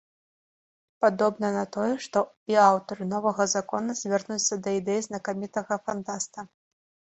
[1.03, 2.23] Падобна на тое, што
[2.55, 6.39] і аўтары новага закону звернуцца да ідэй знакамітага фантаста.